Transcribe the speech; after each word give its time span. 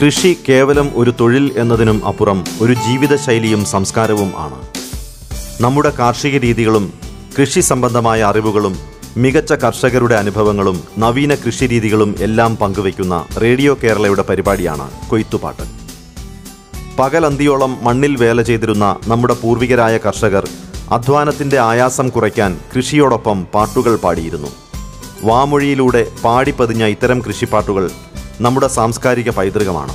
കൃഷി 0.00 0.36
കേവലം 0.48 0.90
ഒരു 0.94 1.14
തൊഴിൽ 1.20 1.52
എന്നതിനും 1.56 2.06
അപ്പുറം 2.06 2.44
ഒരു 2.60 2.72
ജീവിതശൈലിയും 2.72 3.64
സംസ്കാരവും 3.64 4.32
ആണ്. 4.36 4.58
നമ്മുടെ 5.62 5.92
കാർഷിക 5.98 6.36
രീതികളും 6.36 6.92
കൃഷി 7.40 7.60
സംബന്ധമായ 7.60 8.22
അറിവുകളും 8.22 8.78
മികച്ച 9.16 9.52
കർഷകരുടെ 9.52 10.14
അനുഭവങ്ങളും 10.14 10.82
നവീന 10.98 11.34
കൃഷി 11.34 11.66
രീതികളും 11.66 12.14
എല്ലാം 12.20 12.56
പങ്കുവയ്ക്കുന്ന 12.56 13.24
റേഡിയോ 13.42 13.78
കേരളയുടെ 13.84 14.22
പരിപാടിയാണ് 14.22 14.90
കൊയ്ത്തുപാട്ട്. 15.08 15.62
പകലന്തിയോളം 16.98 17.84
മണ്ണിൽ 17.84 18.16
വേല 18.16 18.42
ചെയ്തിരുന്ന 18.42 18.96
നമ്മുടെ 19.06 19.34
പൂർവികരായ 19.34 19.98
കർഷകർ 19.98 20.48
അധ്വാനത്തിന്റെ 20.90 21.58
ആയാസം 21.58 22.08
കുറയ്ക്കാൻ 22.08 22.60
കൃഷിയോടൊപ്പം 22.76 23.44
പാട്ടുകൾ 23.54 23.96
പാടിയിരുന്നു. 23.96 24.48
വാമൊഴിയിലൂടെ 25.22 26.06
പാടിപ്പതിഞ്ഞ 26.24 26.84
ഇത്തരം 26.84 27.20
കൃഷിപ്പാട്ടുകൾ 27.20 27.90
നമ്മുടെ 28.40 28.66
സാംസ്കാരിക 28.66 29.30
പൈതൃകമാണ്. 29.30 29.92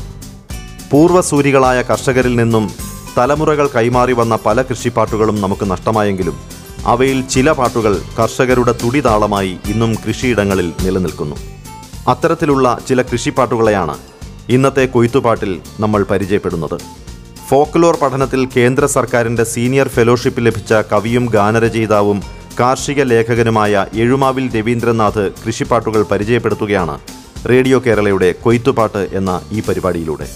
പൂർവസൂരികളായ 0.92 1.82
കർഷകരിൽ 1.82 2.36
നിന്നും 2.36 2.72
തലമുറകൾ 3.18 3.68
കൈമാറി 3.68 4.14
വന്ന 4.14 4.36
പല 4.46 4.62
കൃഷിപ്പാട്ടുകളും 4.62 5.42
നമുക്ക് 5.42 5.72
നഷ്ടമായെങ്കിലും 5.72 6.38
അവയിൽ 6.86 7.28
ചില 7.28 7.52
പാട്ടുകൾ 7.52 8.02
കർഷകരുടെ 8.20 8.76
തുടിതാളമായി 8.84 9.58
ഇന്നും 9.66 9.96
കൃഷിയിടങ്ങളിൽ 10.08 10.74
നിലനിൽക്കുന്നു. 10.84 11.36
അത്തരത്തിലുള്ള 12.08 12.80
ചില 12.88 13.02
കൃഷിപ്പാട്ടുകളെയാണ് 13.02 13.98
ഇന്നത്തെ 14.50 14.86
കൊയ്ത്തുപാട്ടിൽ 14.86 15.62
നമ്മൾ 15.80 16.04
പരിചയപ്പെടുന്നത്. 16.04 16.78
ഫോക്ലോർ 17.50 17.96
പഠനത്തിൽ 17.96 18.48
കേന്ദ്ര 18.58 18.86
സർക്കാരിന്റെ 18.86 19.44
സീനിയർ 19.44 19.88
ഫെലോഷിപ്പ് 19.88 20.46
ലഭിച്ച 20.46 20.74
കവിയും 20.74 21.26
ഗാനരചയിതാവും 21.26 22.22
കാർഷിക 22.60 23.02
ലേഖകനുമായ 23.02 23.86
എഴുമാവിൽ 23.94 24.60
രവീന്ദ്രനാഥ് 24.60 25.32
കൃഷിപ്പാട്ടുകൾ 25.46 26.04
പരിചയപ്പെടുത്തുകയാണ് 26.04 27.00
റേഡിയോ 27.50 27.82
കേരളയുടെ 27.86 28.32
കൊയ്ത്തുപാട്ട് 28.32 29.10
എന്ന 29.14 29.42
ഈ 29.52 29.62
പരിപാടിയിലൂടെ. 29.62 30.30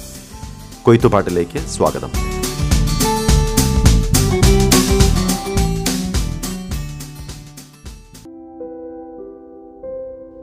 കൊയ്ത്തുപാട്ടിലേക്ക് 0.83 1.57
സ്വാഗതം. 1.57 2.11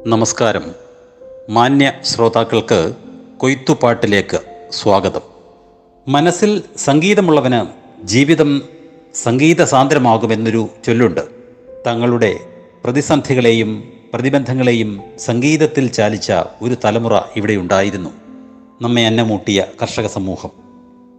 നമസ്കാരം. 0.06 0.62
മാന്യ 1.50 1.92
ശ്രോതാക്കൾക്ക് 2.04 2.92
കൊയ്ത്തുപാട്ടിലേക്ക് 3.38 4.40
സ്വാഗതം. 4.70 5.20
മനസ്സിൽ 6.08 6.62
സംഗീതമുള്ളവന് 6.76 7.66
ജീവിതം 8.06 8.62
സംഗീത 9.14 9.64
സാന്ദ്രമാകുമെന്നൊരു 9.64 10.68
ചൊല്ലുണ്ട്. 10.86 11.20
തങ്ങളുടെ 11.86 12.40
പ്രതിസന്ധികളെയും 12.84 13.91
പ്രതിബന്ധങ്ങളെയും 14.14 15.02
സംഗീതത്തിൽ 15.18 15.86
ചാലിച്ച 15.86 16.32
ഒരു 16.62 16.76
തലമുറ 16.84 17.20
ഇവിടെ 17.36 17.56
ഉണ്ടായിരുന്നു. 17.56 18.10
നമ്മെ 18.82 19.06
അന്നമൂട്ടിയ 19.06 19.66
കർഷക 19.82 20.06
സമൂഹം. 20.06 20.50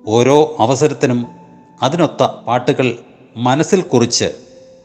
ഓരോ 0.07 0.55
അവസരത്തിനും 0.59 1.27
അതിനൊത്ത 1.83 2.23
പാട്ടുകൾ 2.23 2.97
മനസ്സിൽ 3.37 3.81
കുറിച്ച് 3.81 4.25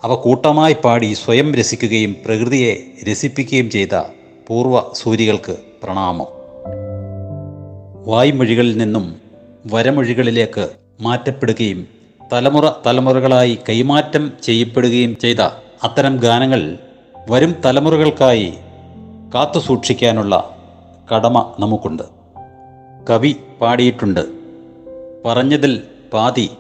അവ 0.05 0.15
കൂട്ടമായി 0.15 0.77
പാടി 0.85 1.13
സ്വയം 1.13 1.55
രസിക്കുകയും 1.55 2.17
പ്രകൃതിയെ 2.25 2.77
രസിപ്പിക്കുകയും 3.11 3.71
ചെയ്ത 3.71 4.03
പൂർവ 4.47 4.83
സൂര്യകൾക്ക് 4.95 5.57
പ്രണാമം. 5.83 6.27
വായ്മൊഴികളിൽ 8.07 8.77
നിന്നും 8.77 9.17
വരമൊഴികളിലേക്ക് 9.67 10.69
മാറ്റപ്പെടുകയും 11.01 11.89
തലമുറ 12.33 12.71
തലമുറകളായി 12.87 13.59
കൈമാറ്റം 13.69 14.33
ചെയ്യപ്പെടുകയും 14.43 15.17
ചെയ്ത 15.17 15.41
അത്തരം 15.85 16.17
ഗാനങ്ങൾ 16.17 16.79
വരും 17.31 17.55
തലമുറകൾക്കായി 17.65 18.55
കാത്തു 19.35 19.59
സൂക്ഷിക്കാനുള്ള 19.59 20.57
കടമ 21.15 21.53
നമുക്കുണ്ട്. 21.59 22.03
കവി 23.11 23.37
പാടിയിട്ടുണ്ട് 23.61 24.21
പറഞ്ഞതിൽ 25.25 25.83
പാതി 26.13 26.51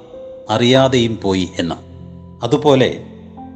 അറിയാതെയും 0.50 1.18
പോയി 1.22 1.48
എന്ന്. 1.58 1.74
അതുപോലെ 2.44 3.04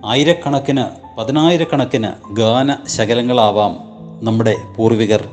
ആയിരക്കണക്കിന് 0.05 0.85
പതിനായിരക്കണക്കിന് 1.19 2.35
ഗാന 2.35 2.77
ശകലങ്ങളാവാം 2.87 3.77
നമ്മുടെ 4.23 4.55
പൂർവികർ 4.77 5.29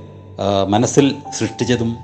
മനസ്സിൽ 0.68 1.16
സൃഷ്ടിച്ചതും 1.38 1.98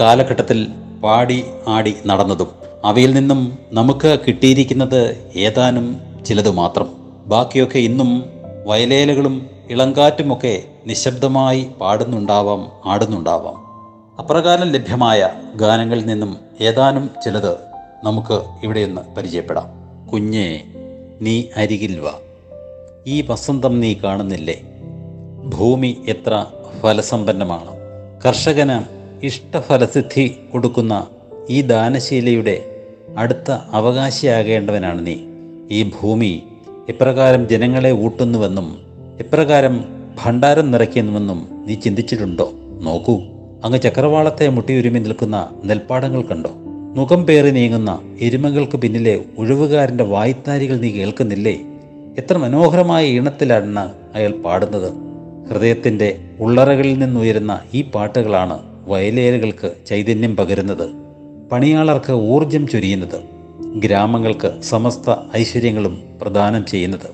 കാലഘട്ടത്തിൽ 0.00 0.66
പാടി 1.04 1.44
ആടി 1.68 1.94
നടന്നതും. 2.06 2.48
അവയിൽ 2.84 3.12
നിന്നും 3.12 3.58
നമുക്ക് 3.72 4.18
കിട്ടിയിരിക്കുന്നത് 4.28 5.32
ഏതാനും 5.36 6.00
ചിലത് 6.26 6.50
മാത്രം. 6.50 6.88
ബാക്കിയൊക്കെ 7.26 7.78
ഇന്നും 7.78 8.37
വയലേലകളും 8.68 9.50
ഇളങ്കാറ്റുമൊക്കെ 9.70 10.62
നിശബ്ദമായി 10.86 11.70
പാടുന്നുണ്ടാവാം 11.80 12.72
ആടുന്നുണ്ടാവാം. 12.84 13.68
അപ്രകാരം 14.18 14.64
ലഭ്യമായ 14.64 15.30
ഗാനങ്ങളിൽ 15.56 16.06
നിന്നും 16.06 16.36
ഏതാനും 16.60 17.10
ചിലത് 17.24 17.52
നമുക്ക് 18.04 18.42
ഇവിടെയൊന്ന് 18.62 19.14
പരിചയപ്പെടാം. 19.14 19.64
കുഞ്ഞേ 20.12 20.64
നീ 21.20 21.44
അരികിൽ 21.56 22.00
വാ. 22.00 22.12
ഈ 23.06 23.20
വസന്തം 23.20 23.80
നീ 23.80 23.94
കാണുന്നില്ലേ? 24.04 24.60
ഭൂമി 25.44 26.04
എത്ര 26.08 26.46
ഫലസമ്പന്നമാണ്. 26.80 27.76
കർഷകന് 28.26 28.80
ഇഷ്ടഫലസിദ്ധി 29.26 30.36
കൊടുക്കുന്ന 30.52 31.06
ഈ 31.50 31.60
ദാനശീലയുടെ 31.60 32.84
അടുത്ത 33.18 33.50
അവകാശിയാകേണ്ടവനാണ് 33.50 35.06
നീ. 35.06 35.16
ഈ 35.70 35.82
ഭൂമി 35.82 36.42
എപ്രകാരം 36.88 37.48
ജനങ്ങളെ 37.48 37.92
ഊട്ടുന്നുവെന്നും 37.92 38.78
എപ്രകാരം 39.20 39.84
ഭണ്ഡാരം 40.24 40.70
നിറയ്ക്കുന്നുവെന്നും 40.70 41.48
നീ 41.66 41.74
ചിന്തിച്ചിട്ടുണ്ടോ? 41.74 42.52
നോക്കൂ. 42.82 43.20
അങ്ങ് 43.64 43.80
ചക്രവാളത്തെ 43.80 44.48
മുട്ടിയുരുമി 44.48 44.98
നിൽക്കുന്ന 44.98 45.48
നെൽപ്പാടങ്ങൾ 45.64 46.22
കണ്ടോ? 46.22 46.50
മുഖം 46.94 47.26
പേറി 47.26 47.50
നീങ്ങുന്ന 47.50 47.98
എരുമകൾക്ക് 48.20 48.76
പിന്നിലെ 48.76 49.20
ഉഴവുകാരന്റെ 49.38 50.04
വായ്ത്താരികൾ 50.04 50.76
നീ 50.76 50.90
കേൾക്കുന്നില്ലേ? 50.90 51.60
എത്ര 52.18 52.36
മനോഹരമായ 52.36 53.06
ഈണത്തിലാണ് 53.06 53.92
അയാൾ 54.14 54.30
പാടുന്നത്. 54.30 54.92
ഹൃദയത്തിന്റെ 55.50 56.18
ഉള്ളറകളിൽ 56.40 56.98
നിന്നുയരുന്ന 56.98 57.60
ഈ 57.74 57.82
പാട്ടുകളാണ് 57.82 58.58
വയലേലുകൾക്ക് 58.86 59.72
ചൈതന്യം 59.86 60.36
പകരുന്നത്. 60.36 60.90
പണിയാളർക്ക് 61.52 62.12
ഊർജം 62.12 62.68
ചൊരിയുന്നത്. 62.68 63.37
ഗ്രാമങ്ങൾക്ക് 63.80 64.62
സമസ്ത 64.62 65.14
ഐശ്വര്യങ്ങളും 65.36 66.18
പ്രദാനം 66.22 66.66
ചെയ്യുന്നത്. 66.66 67.10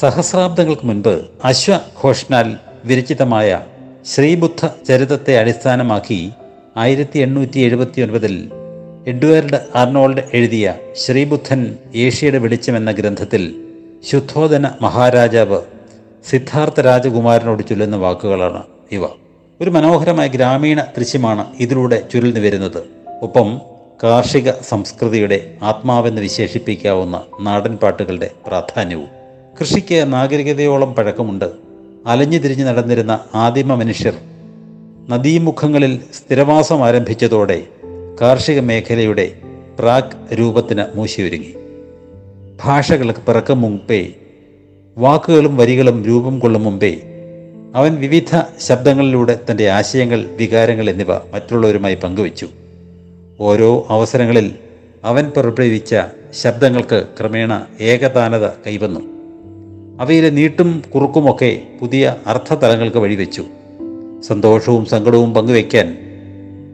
സഹസ്രാബ്ദങ്ങൾക്ക് 0.00 0.86
മുൻപ് 0.86 1.24
അശ്വഘോഷനാൽ 1.44 2.56
വിരചിതമായ 2.84 3.60
ശ്രീബുദ്ധ 4.06 4.66
ചരിതത്തെ 4.88 5.38
അടിസ്ഥാനമാക്കി 5.38 6.30
ആയിരത്തി 6.76 7.18
എണ്ണൂറ്റി 7.18 7.58
എഴുപത്തി 7.60 8.00
ഒൻപതിൽ 8.00 8.50
എഡ്വേർഡ് 9.06 9.58
ആർണോൾഡ് 9.74 10.22
എഴുതിയ 10.34 10.74
ശ്രീബുദ്ധൻ 10.96 11.76
ഏഷ്യയുടെ 11.94 12.38
വെളിച്ചം 12.38 12.76
എന്ന 12.76 12.90
ഗ്രന്ഥത്തിൽ 12.90 13.64
ശുദ്ധോധന 14.12 14.70
മഹാരാജാവ് 14.82 15.60
സിദ്ധാർത്ഥ 16.30 16.80
രാജകുമാരനോട് 16.80 17.62
ചൊല്ലുന്ന 17.68 17.96
വാക്കുകളാണ് 17.96 18.62
ഇവ. 18.92 19.04
ഒരു 19.60 19.70
മനോഹരമായ 19.70 20.26
ഗ്രാമീണ 20.26 20.80
ദൃശ്യമാണ് 20.80 21.46
ഇതിലൂടെ 21.60 22.02
ചുരുളിന് 22.12 22.38
വരുന്നത്. 22.38 22.82
ഒപ്പം 23.22 23.60
കാർഷിക 24.02 24.50
സംസ്കൃതിയുടെ 24.52 25.54
ആത്മാവെന്ന് 25.62 26.22
വിശേഷിപ്പിക്കാവുന്ന 26.22 27.22
നാടൻ 27.40 27.76
പാട്ടുകളുടെ 27.76 28.30
പ്രാധാന്യവും. 28.46 29.08
കൃഷിക്ക് 29.60 30.12
നാഗരികതയോളം 30.12 30.94
പഴക്കമുണ്ട്. 30.94 31.52
അലഞ്ഞു 32.06 32.38
തിരിഞ്ഞു 32.38 32.64
നടന്നിരുന്ന 32.64 33.20
ആദിമ 33.34 33.74
മനുഷ്യർ 33.74 34.14
നദീമുഖങ്ങളിൽ 35.08 36.00
സ്ഥിരവാസം 36.14 36.84
ആരംഭിച്ചതോടെ 36.84 37.62
കാർഷിക 38.20 38.60
മേഖലയുടെ 38.60 39.32
പ്രാക് 39.78 40.34
രൂപത്തിന് 40.34 40.84
മൂശിയൊരുങ്ങി. 40.94 41.54
ഭാഷകൾക്ക് 42.64 43.20
പിറക്കും 43.20 43.60
മുമ്പേ 43.60 44.06
വാക്കുകളും 44.98 45.56
വരികളും 45.56 46.04
രൂപം 46.04 46.38
കൊള്ളും 46.38 46.64
മുമ്പേ 46.64 46.96
അവൻ 47.74 47.94
വിവിധ 47.94 48.42
ശബ്ദങ്ങളിലൂടെ 48.60 49.38
തന്റെ 49.50 49.70
ആശയങ്ങൾ 49.70 50.24
വികാരങ്ങൾ 50.36 50.90
എന്നിവ 50.90 51.14
മറ്റുള്ളവരുമായി 51.14 51.94
പങ്കുവച്ചു. 51.94 52.48
ഓരോ 53.40 53.86
അവസരങ്ങളിൽ 53.88 54.54
അവൻ 55.04 55.30
പുറപ്പെടുവിച്ച 55.30 55.96
ശബ്ദങ്ങൾക്ക് 56.42 57.04
ക്രമേണ 57.20 57.66
ഏകതാനത 57.80 58.46
കൈവന്നു. 58.46 59.00
അവയിലെ 60.02 60.30
നീട്ടും 60.30 60.82
കുറുക്കുമൊക്കെ 60.94 61.60
പുതിയ 61.80 62.16
അർത്ഥതലങ്ങൾക്ക് 62.26 62.96
വഴിവെച്ചു. 62.96 63.44
സന്തോഷവും 64.26 64.84
സങ്കടവും 64.84 65.34
പങ്കുവയ്ക്കാൻ 65.34 65.98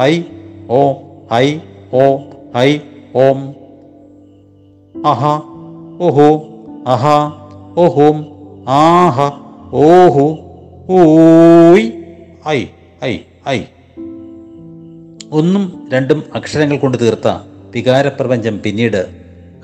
ഐ 0.00 0.22
ഓ 0.68 0.92
ഐ 1.32 1.58
ഓ 1.92 2.16
ഐ 2.56 2.78
ഓം. 3.14 3.48
അഹ 5.06 5.40
ഓഹോ. 6.00 6.48
അഹ 6.86 7.06
ഓഹോം 7.76 8.26
ആഹ 8.68 9.20
ഓഹോ 9.72 10.38
ഓയ് 10.88 11.90
ഐ 12.48 12.64
ഐ 13.04 13.18
ഐ. 13.48 13.62
ഒന്നും 15.32 15.88
രണ്ടും 15.92 16.24
അക്ഷരങ്ങൾ 16.34 16.76
കൊണ്ട് 16.76 16.98
തീർത്ത 17.00 17.28
വികാരപ്രപഞ്ചം 17.74 18.60
പിന്നീട് 18.64 19.06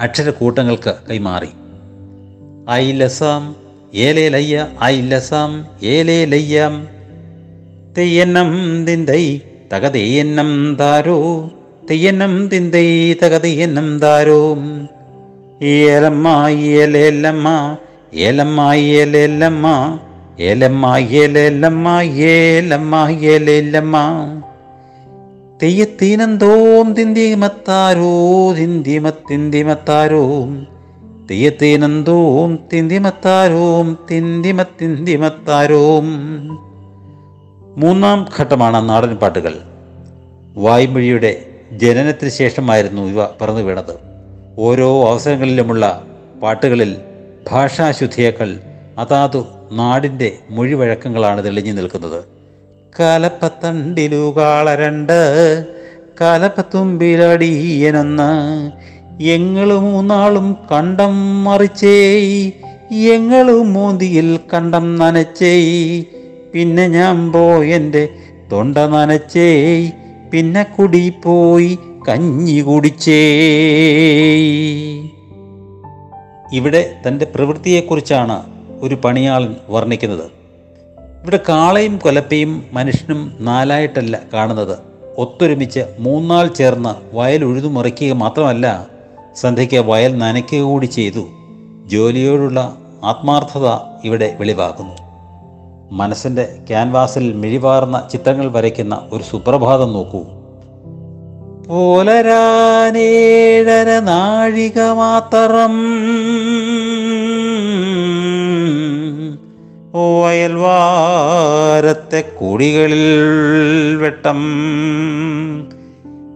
അക്ഷരക്കൂട്ടങ്ങൾക്ക് 0.00 0.94
കൈമാറി. 1.10 1.48
ഐ 2.70 2.92
ലസാം 2.92 3.56
ഏലേ 3.94 4.28
ലയ്യ 4.28 4.68
ഐ 4.84 5.00
ലസാം 5.00 5.66
ഏലേ 5.82 6.24
ലയ്യാം 6.24 6.88
തെയ്യന്നം 7.98 8.84
തിന്തൈ 8.86 9.40
തകതെയ്യന്നം 9.72 10.76
താരോ. 10.80 11.50
തെയ്യന്നം 11.90 12.48
തിന്തൈ 12.48 13.12
തകതെയ്യന്നം 13.12 13.98
താരോ. 13.98 14.56
ഏലമ്മ 15.62 16.48
ഏലേലമ്മ 16.48 17.76
ഏലമ്മ 18.14 18.74
ഏലേലമ്മ 18.74 19.98
ഏലമ്മ 20.40 20.98
ഏലേലമ്മ 20.98 22.02
ഏലമ്മ 22.02 23.10
ഏലേലമ്മ 23.10 23.96
തെയ്യത്തീനന്തോം 25.62 26.94
തിന്തിമത്താരോ 26.94 28.52
തിന്തിമത്തിന്തിമത്താരോം 28.52 30.66
തെയ്യത്തീനന്തോം 31.30 32.58
തിന്തിമത്താരോം. 32.72 33.98
തിന്തിമത്തിന്തിമത്താരോം 34.10 36.08
മൂന്നാം 37.76 38.28
ഘട്ടമാണ് 38.40 38.88
നാടൻ 38.88 39.16
പാട്ടുകൾ. 39.16 39.58
വായ്മൊഴിയുടെ 40.56 41.44
ജനനത്തിന് 41.72 42.30
ശേഷമായിരുന്നു 42.30 43.02
ഇവ 43.02 43.26
പറന്നു 43.40 43.60
വീണത് 43.60 44.11
ഓരോ 44.58 45.10
അവസരങ്ങളിലുമുള്ള 45.10 46.06
പാട്ടുകളിൽ 46.42 46.96
ഭാഷാശുദ്ധിയേക്കാൾ 47.50 48.58
അതാതു 48.98 49.46
നാടിന്റെ 49.72 50.38
മൊഴിവഴക്കങ്ങളാണ് 50.50 51.44
തെളിഞ്ഞു 51.44 51.72
നിൽക്കുന്നത്. 51.72 52.24
കലപ്പത്തണ്ടിലുകാളരണ്ട് 53.00 54.36
കാളരണ്ട് 54.36 55.74
കാലപ്പത്തുമ്പിലടിയനൊന്ന് 56.20 58.70
എങ്ങൾ 59.20 59.78
മൂന്നാളും 59.78 60.56
കണ്ടം 60.72 61.44
മറിച്ചേ 61.44 62.22
എങ്ങൾ 62.92 63.62
മോന്തിയിൽ 63.62 64.40
കണ്ടം 64.54 64.98
നനച്ചേ 64.98 65.60
പിന്നെ 66.54 66.88
ഞാൻ 66.88 67.32
പോയെന്റെ 67.32 68.08
തൊണ്ട 68.52 68.78
നനച്ചേ 68.78 69.90
പിന്നെ 70.32 70.62
കുടി 70.62 71.12
പോയി 71.24 71.78
കഞ്ഞി 72.08 72.60
കുടിച്ചേ 72.60 73.20
ഇവിടെ 76.52 76.94
തന്റെ 77.08 77.24
പ്രവൃത്തിയെക്കുറിച്ചാണ് 77.24 78.42
ഒരു 78.80 78.94
പണിയാളൻ 78.94 79.56
വർണിക്കുന്നത്. 79.68 80.24
ഇവിടെ 81.22 81.40
കാളയും 81.48 81.98
കൊലപ്പയും 81.98 82.64
മനുഷ്യനും 82.72 83.36
നാലായിട്ടല്ല 83.40 84.20
കാണുന്നത്. 84.34 84.78
ഒത്തൊരുമിച്ച് 85.18 85.80
മൂന്നാൾ 85.98 86.46
ചേർന്ന് 86.46 87.16
വയൽ 87.16 87.44
ഉഴുതുമറിക്കുക 87.44 88.12
മാത്രമല്ല 88.12 88.86
സന്ധ്യയ്ക്ക് 89.36 89.76
വയൽ 89.76 90.18
നനയ്ക്കുക 90.18 90.60
കൂടി 90.60 90.86
ചെയ്തു. 90.86 91.24
ജോലിയോടുള്ള 91.86 92.76
ആത്മാർത്ഥത 93.04 93.68
ഇവിടെ 94.04 94.36
വെളിവാക്കുന്നു. 94.40 94.94
മനസ്സിന്റെ 95.92 96.56
ക്യാൻവാസിൽ 96.68 97.32
മിഴിവാർന്ന 97.32 98.08
ചിത്രങ്ങൾ 98.12 98.50
വരയ്ക്കുന്ന 98.50 99.08
ഒരു 99.12 99.22
സുപ്രഭാതം 99.22 99.92
നോക്കൂ. 99.92 100.41
പോലരാനേഴര 101.68 103.98
നാഴിക 103.98 104.80
മാത്രം 104.80 105.72
വയൽവാരത്തെ 110.22 112.20
കുടികളിൽ 112.20 113.96
വെട്ടം. 113.96 114.40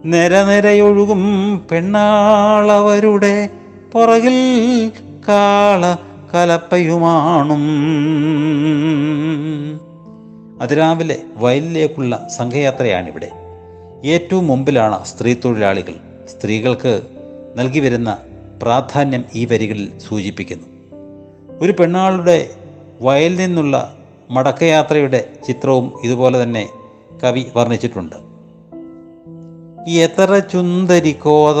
നിരനിരയൊഴുകും 0.05 1.23
പെണ്ണാളവരുടെ 1.71 3.49
പുറകിൽ 3.93 4.91
കാള 5.27 5.95
കലപ്പയുമാണും. 6.33 7.63
അതിരാവിലെ 10.61 11.17
വയലിലേക്കുള്ള 11.37 12.27
സംഘയാത്രയാണിവിടെ. 12.37 13.46
ഏറ്റവും 14.05 14.47
മുമ്പിലാണ് 14.47 15.05
സ്ത്രീ 15.05 15.33
തൊഴിലാളികൾ 15.33 15.93
സ്ത്രീകൾക്ക് 16.25 17.01
നൽകി 17.55 17.79
വരുന്ന 17.79 18.17
പ്രാധാന്യം 18.61 19.25
ഈ 19.35 19.45
വരികളിൽ 19.45 19.99
സൂചിപ്പിക്കുന്നു. 20.09 20.67
ഒരു 21.61 21.71
പെണ്ണാളുടെ 21.71 22.49
വയലിൽ 23.01 23.35
നിന്നുള്ള 23.35 23.95
മടക്കയാത്രയുടെ 24.29 25.29
ചിത്രവും 25.47 25.93
ഇതുപോലെ 26.03 26.43
തന്നെ 26.43 26.69
കവി 27.23 27.45
വർണിച്ചിട്ടുണ്ട്. 27.55 28.15
എത്ര 29.89 30.39
ചുന്ദരി 30.39 31.11
കോത 31.11 31.57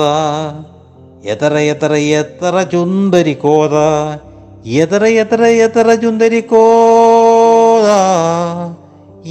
എത്ര 1.25 1.57
എത്ര 1.57 1.93
എത്ര 1.93 2.61
ചുന്ദരി 2.71 3.33
കോത 3.33 3.75
എത്ര 4.67 5.05
എത്ര 5.05 5.45
എത്ര 5.45 5.93
ചുന്ദരി 5.93 6.41
കോത 6.41 7.87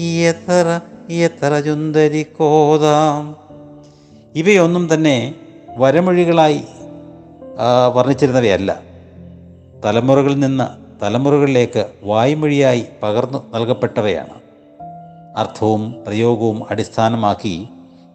എത്ര 0.02 0.80
എത്ര 1.10 1.60
ചുന്തരിക്കോതാം 1.60 3.36
ഇവയൊന്നും 4.34 4.94
തന്നെ 4.94 5.34
വരമൊഴികളായി 5.76 6.60
വർണിച്ചിരുന്നവയല്ല. 7.94 8.80
തലമുറകളിൽ 9.84 10.38
നിന്ന് 10.38 10.64
തലമുറകളിലേക്ക് 11.04 11.86
വായ്മൊഴിയായി 12.02 12.84
പകർന്നു 13.02 13.52
നൽകപ്പെട്ടവയാണ്. 13.54 14.40
അർത്ഥവും 15.36 16.04
പ്രയോഗവും 16.06 16.70
അടിസ്ഥാനമാക്കി 16.70 17.68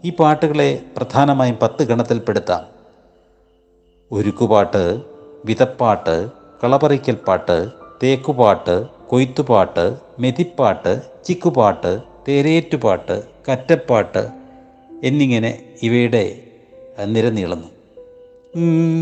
ഈ 0.03 0.09
പാട്ടുകളെ 0.09 0.79
പ്രധാനമായും 0.97 1.57
പത്ത് 1.61 1.83
ഗണത്തിൽപ്പെടുത്താം. 1.83 2.63
ഒരുക്കുപാട്ട് 4.11 5.01
വിതപ്പാട്ട് 5.45 6.29
കളപറിക്കൽ 6.63 7.15
പാട്ട് 7.27 7.69
തേക്കുപാട്ട് 8.03 8.87
കൊയ്ത്തുപാട്ട് 9.07 9.97
മെതിപ്പാട്ട് 10.19 11.01
ചിക്കുപാട്ട് 11.25 12.10
തേരേറ്റുപാട്ട് 12.27 13.23
കറ്റപ്പാട്ട് 13.47 14.23
എന്നിങ്ങനെ 15.03 15.51
ഇവയുടെ 15.83 16.23
നിരനീളുന്നു. 17.05 17.13
നിര 17.13 17.29
നീളുന്നു 17.29 17.69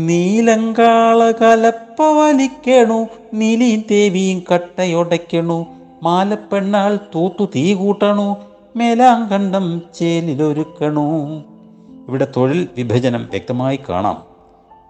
നീലങ്കാള 0.08 1.30
കലപ്പ 1.30 2.02
വലിക്കണു 2.18 2.98
നീലി 3.34 3.84
ദേവിയും 3.90 4.44
കട്ടയൊടയ്ക്കണു 4.52 5.66
മാലപ്പെണ്ണാൾ 6.02 6.92
തൂത്തു 7.14 7.44
തീ 7.56 7.74
കൂട്ടണു 7.74 8.36
മേലാങ്കണ്ടം 8.76 9.82
ചേലിലൊരുക്കണു. 9.94 11.06
ഇവിടെ 12.08 12.26
തൊഴിൽ 12.36 12.68
വിഭജനം 12.76 13.22
വ്യക്തമായി 13.30 13.80
കാണാം. 13.88 14.18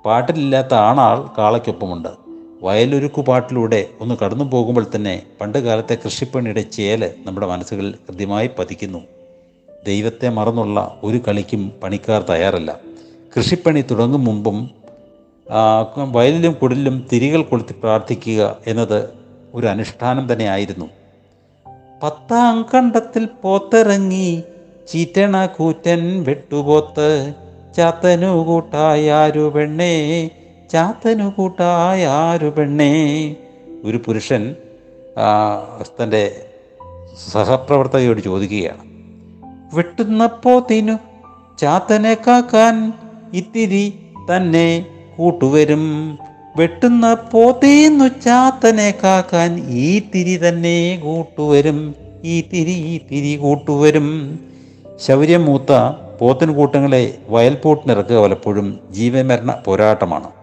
പാട്ടിലില്ലാത്ത 0.05 0.75
ആണാൾ 0.75 1.19
കാളയ്ക്കൊപ്പമുണ്ട്. 1.39 2.30
വയലൊരുക്കു 2.63 3.21
പാട്ടിലൂടെ 3.29 3.87
ഒന്ന് 4.01 4.15
കടന്നു 4.23 4.45
പോകുമ്പോൾ 4.45 4.87
തന്നെ 4.95 5.23
പണ്ട് 5.41 5.59
കാലത്തെ 5.59 5.95
കൃഷിപ്പണിയുടെ 6.05 6.61
ചേൽ 6.61 7.15
നമ്മുടെ 7.27 7.47
മനസ്സുകളിൽ 7.47 7.95
കൃത്യമായി 8.09 8.51
പതിക്കുന്നു. 8.59 8.99
ദൈവത്തെ 9.87 10.29
മറന്നുള്ള 10.29 11.01
ഒരു 11.03 11.19
കളിക്കും 11.29 11.73
പണിക്കാർ 11.83 12.23
തയ്യാറല്ല. 12.23 12.79
കൃഷിപ്പണി 13.37 13.81
തുടങ്ങും 13.91 14.25
മുമ്പും 14.25 14.59
വയലിലും 16.13 16.53
കുടിലും 16.53 17.07
തിരികൾ 17.13 17.43
കൊളുത്തി 17.43 17.75
പ്രാർത്ഥിക്കുക 17.83 18.57
എന്നത് 18.67 19.11
ഒരു 19.55 19.67
അനുഷ്ഠാനം 19.67 20.33
തന്നെയായിരുന്നു. 20.33 20.89
പത്താം 22.03 22.67
കണ്ടത്തിൽ 22.75 23.25
പോത്തിറങ്ങി 23.43 24.43
ചീറ്റണ 24.93 25.47
കൂറ്റൻ 25.47 26.25
വെട്ടുപോത്ത് 26.25 27.09
ചാത്തനു 27.77 28.27
കൂട്ടായാരു 28.27 29.53
പെണ്ണേ 29.55 29.95
ചാത്തനു 30.73 31.29
കൂട്ടായാരു 31.37 32.49
പെണ്ണേ. 32.49 33.35
ഒരു 33.85 33.97
പുരുഷൻ 33.97 34.55
തന്റെ 36.03 36.45
സഹപ്രവർത്തകയോട് 37.33 38.21
ചോദിക്കുകയാണ്. 38.21 38.83
വെട്ടുന്നപ്പോ 39.77 40.67
തിനു 40.71 40.97
ചാത്തനെ 41.59 42.15
കാക്കാൻ 42.15 42.93
ഇത്തിരി 43.35 43.99
തന്നെ 44.35 44.87
കൂട്ടുവരും. 45.17 46.19
വെട്ടുന്ന 46.57 47.15
പോത്തീന്നു 47.15 48.09
ചാത്തനെ 48.09 48.95
കാക്കാൻ 49.03 49.67
ഈ 49.69 50.03
തിരി 50.15 50.49
തന്നെ 50.49 51.01
കൂട്ടുവരും. 51.05 51.95
ഈ 52.25 52.41
തിരി 52.41 52.77
ഈ 52.93 52.99
തിരി 53.11 53.37
കൂട്ടുവരും. 53.37 54.41
ശൗര്യമൂത്ത 55.09 55.73
പോത്തിൻ 56.21 56.55
കൂട്ടങ്ങളെ 56.55 57.19
വയൽപോട്ടിനിറക്കുക 57.29 58.23
പലപ്പോഴും 58.23 58.81
ജീവമരണ 58.91 59.51
പോരാട്ടമാണ്. 59.65 60.40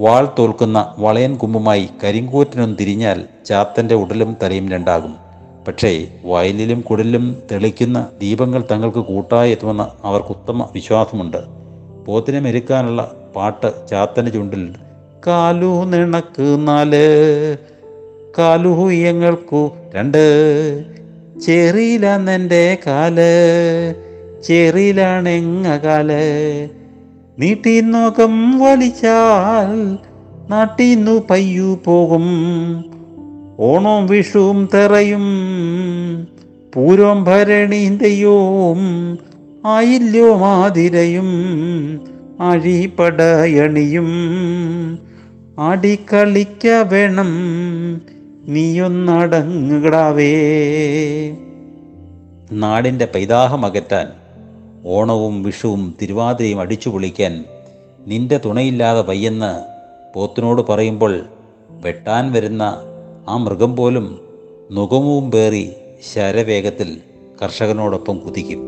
വാൾ 0.00 0.28
തോൽക്കുന്ന 0.38 0.94
വളയൻ 0.98 1.36
കുമ്പുമായി 1.36 1.88
കരിങ്കൂറ്റനും 2.04 2.76
തിരിഞ്ഞാൽ 2.80 3.24
ചാത്തന്റെ 3.46 3.94
ഉടലും 3.94 4.36
തലയും 4.42 4.68
രണ്ടാകും. 4.68 5.16
പക്ഷേ 5.68 6.06
വയലിലും 6.24 6.80
കുടലിലും 6.80 7.42
തെളിക്കുന്ന 7.52 8.06
ദീപങ്ങൾ 8.20 8.64
തങ്ങൾക്ക് 8.70 8.98
കൂട്ടായി 8.98 9.50
എത്തുമെന്ന് 9.50 10.06
അവർക്ക് 10.06 10.28
ഉത്തമ 10.28 10.68
വിശ്വാസമുണ്ട്. 10.74 11.36
പോത്തിനെ 12.06 12.40
മെരുക്കാനുള്ള 12.40 13.12
പാട്ട് 13.36 13.88
ചാത്തന്റെ 13.90 14.30
ചുണ്ടിൽ 14.30 14.74
കാലു 15.26 15.84
നിണക്ക് 15.84 16.68
നാല് 16.68 17.56
കാലുഹൂയങ്ങൾക്കു 18.38 19.72
രണ്ട് 19.94 20.22
ചെറിയിലാന്നെന്റെ 21.40 22.78
കാൽ 22.86 23.16
ചെറിയിലാണെങ്ങ 24.44 25.76
കാൽ 25.76 26.12
നീട്ടിന്നോകം 27.38 28.58
വലിച്ചാൽ 28.58 29.98
നാട്ടിന്നു 30.50 31.22
പയ്യു 31.30 31.80
പോകും. 31.84 32.24
ഓണവും 33.58 34.06
വിഷുവും 34.06 34.68
തെറയും. 34.74 35.22
പൂരം 36.74 37.24
ഭരണീന്തയോം 37.24 38.78
ആയില്ലോ 39.66 40.38
മാതിരയും 40.38 41.30
അഴിപടയണിയും. 42.40 44.08
ആടിക്കളിക്ക 45.58 46.66
വേണം 46.66 47.28
നീയൊന്നടങ്ങടാവേ 48.48 50.34
നാടിന്റെ 52.52 53.08
പൈതാഹമകറ്റാൻ 53.14 54.25
ഓണവും 54.86 55.42
വിഷുവും 55.42 55.94
തിരുവാതിരയും 56.02 56.60
അടിച്ചു 56.60 56.88
പൊളിക്കാൻ 56.88 57.44
നിന്റെ 58.06 58.40
തുണയില്ലാതെ 58.44 59.02
വയ്യെന്ന് 59.02 59.52
പോത്തിനോട് 60.14 60.62
പറയുമ്പോൾ 60.68 61.20
വെട്ടാൻ 61.70 62.32
വരുന്ന 62.32 62.62
ആ 63.28 63.36
മൃഗം 63.36 63.76
പോലും 63.76 64.20
നുഖമവും 64.72 65.30
പേറി 65.30 65.72
ശരവേഗത്തിൽ 66.14 67.00
കർഷകനോടൊപ്പം 67.42 68.18
കുതിക്കും. 68.18 68.62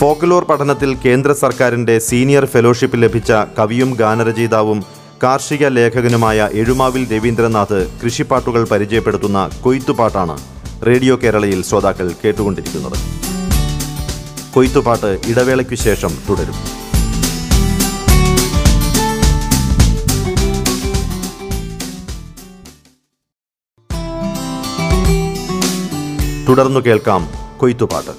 ഫോക്ലോർ 0.00 0.44
പഠനത്തിൽ 0.44 0.94
കേന്ദ്ര 0.94 1.32
സർക്കാരിന്റെ 1.32 1.98
സീനിയർ 1.98 2.44
ഫെലോഷിപ്പ് 2.44 3.02
ലഭിച്ച 3.02 3.32
കവിയും 3.58 3.94
ഗാനരചയിതാവും 3.94 4.82
കാർഷിക 5.22 5.66
ലേഖകനുമായ 5.66 6.48
എഴുമാവിൽ 6.52 7.16
രവീന്ദ്രനാഥ് 7.16 7.88
കൃഷിപ്പാട്ടുകൾ 8.04 8.64
പരിചയപ്പെടുത്തുന്ന 8.64 9.50
കൊയ്ത്തുപാട്ടാണ്. 9.62 10.59
റേഡിയോ 10.86 11.16
കേരളയിൽ 11.16 11.62
ശ്രോതാക്കൾ 11.62 12.14
കേട്ടുകൊണ്ടിരിക്കുന്നത്. 12.24 12.98
കൊയ്ത്തുപാട്ട് 14.54 15.20
ഇടവേളയ്ക്കു 15.28 15.74
ശേഷം 15.74 16.10
തുടരും. 16.28 16.54
തുടർന്നു 26.48 26.80
കേൾക്കാം 26.80 27.28
കൊയ്ത്തുപാട്ട് 27.56 28.10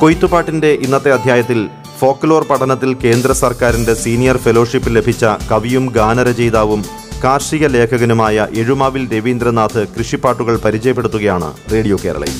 കൊയ്ത്തുപാട്ടിന്റെ 0.00 0.70
ഇന്നത്തെ 0.72 1.10
അധ്യായത്തിൽ 1.12 1.68
ഫോക്ലോർ 1.98 2.44
പഠനത്തിൽ 2.44 2.94
കേന്ദ്ര 2.94 3.32
സർക്കാരിന്റെ 3.32 3.94
സീനിയർ 3.94 4.36
ഫെലോഷിപ്പ് 4.36 4.96
ലഭിച്ച 4.96 5.24
കവിയും 5.50 5.86
ഗാനരചയിതാവും 5.86 6.84
കാർഷിക 7.24 7.66
ലേഖകനുമായ 7.66 8.46
എഴുമാവിൽ 8.56 9.18
രവീന്ദ്രനാഥ് 9.18 9.86
കൃഷിപ്പാട്ടുകൾ 9.98 10.56
പരിചയപ്പെടുത്തുകയാണ് 10.56 11.52
റേഡിയോ 11.72 11.96
കേരളയിൽ 12.04 12.38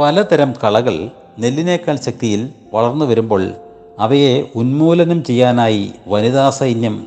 പലതരം 0.00 0.54
കളകൾ 0.64 1.08
നെല്ലിനേക്കാൾ 1.38 1.96
ശക്തിയിൽ 1.96 2.48
വളർന്നു 2.74 3.04
വരുമ്പോൾ 3.04 3.50
അവയെ 3.98 4.44
ഉന്മൂലനം 4.54 5.24
ചെയ്യാനായി 5.24 5.92
വനിതാ 6.08 6.50
സൈന്യം 6.50 7.06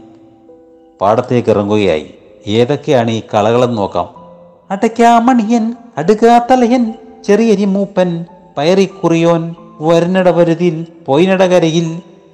പാടത്തേക്ക് 1.01 1.49
ഇറങ്ങുകയായി. 1.49 2.13
ഏതൊക്കെയാണ് 2.47 3.11
ഈ 3.11 3.21
കളകളെന്ന് 3.33 3.77
നോക്കാം. 3.77 4.09
അടയ്ക്കാമണിയൻ 4.71 5.73
അടുകാത്തലയൻ 5.97 6.93
ചെറിയരി 7.27 7.65
മൂപ്പൻ 7.65 8.25
പയറിക്കുറിയോൻ 8.57 9.55
വരുന്നട 9.81 10.29
വരുതിൽ 10.29 10.87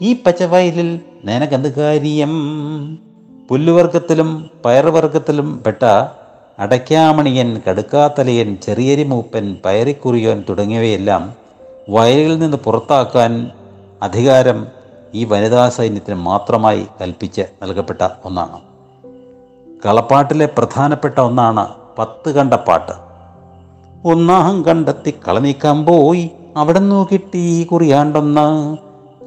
ഈ 0.01 0.13
പച്ചവയലിൽ 0.13 0.99
നിനക്കെന്ത് 1.25 1.73
കാര്യം? 1.73 2.31
പുല്ലുവർഗത്തിലും 3.49 4.49
പയറുവർഗത്തിലും 4.65 5.63
പെട്ട 5.63 5.83
അടയ്ക്കാമണിയൻ 6.59 7.61
കടുക്കാത്തലയൻ 7.69 8.57
ചെറിയരി 8.63 9.03
മൂപ്പൻ 9.03 9.57
പയറിക്കുറിയോൻ 9.65 10.43
തുടങ്ങിയവയെല്ലാം 10.49 11.33
വയലിൽ 11.89 12.39
നിന്ന് 12.39 12.57
പുറത്താക്കാൻ 12.57 13.51
അധികാരം 14.01 14.67
ഈ 15.13 15.25
വനിതാ 15.25 15.69
സൈന്യത്തിന് 15.69 16.15
മാത്രമായി 16.15 16.87
കൽപ്പിച്ച് 17.01 17.41
നൽകപ്പെട്ട 17.63 18.07
ഒന്നാണ്. 18.25 18.59
കളപ്പാട്ടിലെ 19.85 20.49
പ്രധാനപ്പെട്ട 20.57 21.19
ഒന്നാണ് 21.19 21.67
പത്ത് 21.99 22.29
കണ്ട 22.29 22.53
പാട്ട്. 22.53 22.91
ഒന്നാം 24.07 24.65
കണ്ടെത്തി 24.65 25.13
കള 25.27 25.39
നീക്കാൻ 25.39 25.85
പോയി. 25.85 26.31
അവിടെ 26.57 26.79
നോക്കിയിട്ട് 26.79 27.37
ഈ 27.37 27.63
കുറിയാണ്ടൊന്ന് 27.63 28.77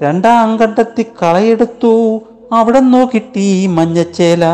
രണ്ടാം 0.02 0.56
കണ്ടെത്തി 0.56 1.02
കളയെടുത്തു. 1.02 2.20
അവിടെ 2.52 2.80
നോക്കിട്ടി 2.80 3.18
കിട്ടി 3.26 3.66
മഞ്ഞച്ചേല. 3.66 4.44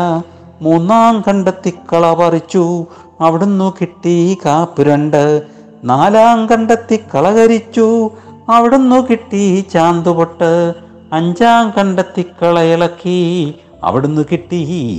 മൂന്നാം 0.61 1.23
കണ്ടത്തി 1.27 1.73
കള 1.93 2.13
പറിച്ചു. 2.13 2.85
അവിടെ 3.21 3.45
നോക്കിട്ടി 3.45 4.37
കാപ്പുരണ്ട്. 4.45 5.17
രണ്ട് 5.17 5.41
നാലാം 5.83 6.47
കണ്ടത്തി 6.47 6.99
കളകരിച്ചു 7.15 8.11
അവിടെ 8.49 8.77
നോക്കിട്ടി 8.77 9.65
ചാന്തുപൊട്ട്. 9.73 10.73
അഞ്ചാം 11.13 11.73
കണ്ടത്തി 11.77 12.25
കള 12.41 12.59
ഇളക്കി. 12.59 13.55
അവിടുന്ന് 13.83 14.25
കിട്ടി 14.31 14.57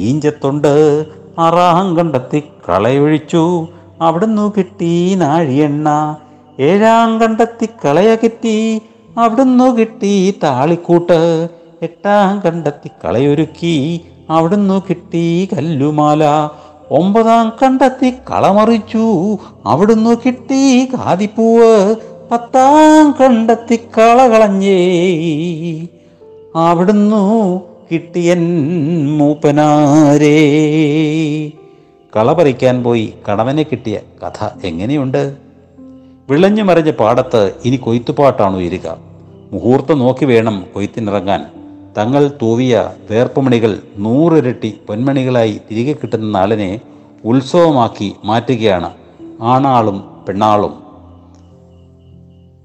ഈഞ്ചത്തുണ്ട്. 0.08 1.04
ആറാം 1.38 1.96
കണ്ടത്തി 1.96 2.42
കളയൊഴിച്ചു 2.68 3.68
അവിടുന്ന് 4.00 4.52
കിട്ടി 4.56 5.14
നാഴിയെണ്ണ. 5.14 6.16
ഏഴാം 6.60 7.20
കണ്ടത്തി 7.20 7.68
കളയ 7.84 8.14
കിട്ടി. 8.14 8.82
അവിടുന്ന് 9.16 9.76
കിട്ടി 9.76 10.34
താളിക്കൂട്ട്. 10.42 11.48
എട്ടാം 11.82 12.40
കണ്ടെത്തി 12.40 12.90
കളയൊരുക്കി. 13.04 14.00
അവിടുന്ന് 14.30 14.80
കിട്ടി 14.88 15.48
കല്ലുമാല. 15.52 16.24
ഒമ്പതാം 16.90 17.52
കണ്ടെത്തി 17.62 18.10
കളമറിച്ചു. 18.10 19.36
അവിടുന്ന് 19.64 20.16
കിട്ടി 20.26 20.84
കാതിപ്പൂവ് 20.84 21.94
പത്താം 22.32 23.14
കണ്ടെത്തി 23.20 23.76
കളകളഞ്ഞേ. 23.76 24.28
കളഞ്ഞേ 24.36 25.86
അവിടുന്നു 26.56 27.60
കിട്ടിയൻ 27.92 28.40
മൂപ്പനാരേ. 29.18 30.38
കള 32.16 32.32
പറിക്കാൻ 32.32 32.84
പോയി 32.84 33.14
കടവനെ 33.28 33.62
കിട്ടിയ 33.62 34.00
കഥ 34.22 34.48
എങ്ങനെയുണ്ട്? 34.64 35.51
വിളഞ്ഞു 36.30 36.62
മറിഞ്ഞ 36.62 36.90
പാടത്ത് 36.90 37.54
ഇനി 37.64 37.76
കൊയ്ത്തുപാട്ടാണ് 37.76 38.56
ഉയരുക. 38.56 38.96
മുഹൂർത്തം 39.52 39.98
നോക്കി 39.98 40.24
വേണം 40.24 40.66
കൊയ്ത്തിനിറങ്ങാൻ. 40.74 41.44
തങ്ങൾ 41.98 42.30
തൂവിയ 42.42 42.90
വേർപ്പുമണികൾ 43.10 43.78
നൂറിരട്ടി 43.96 44.80
പൊന്മണികളായി 44.86 45.60
തിരികെ 45.70 45.92
കിട്ടുന്ന 45.92 46.38
നാളിനെ 46.38 46.80
ഉത്സവമാക്കി 47.24 48.14
മാറ്റുകയാണ് 48.24 48.90
ആണാളും 49.42 50.04
പെണ്ണാളും. 50.28 50.82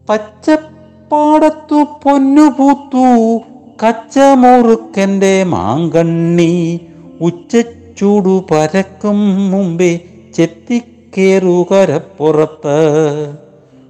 പച്ചപ്പാടത്തു 0.09 1.87
പൊന്നുപൂത്തു 2.03 3.41
കച്ചമുറുക്കന്റെ 3.83 5.43
മാങ്കണ്ണി 5.43 6.79
ഉച്ചച്ചൂടു 7.21 8.45
പരക്കും 8.51 9.51
മുമ്പേ 9.51 9.99
ചെത്തിക്കേറുകരപ്പുറത്ത് 10.33 12.79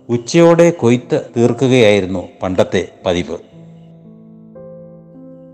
ഉച്ചയോടെ 0.10 0.70
കൊയ്ത്ത് 0.70 1.22
തീർക്കുകയായിരുന്നു 1.38 2.28
പണ്ടത്തെ 2.44 2.88
പതിവ്. 3.06 3.38